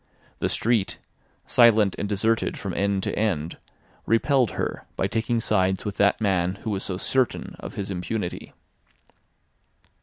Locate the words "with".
5.85-5.97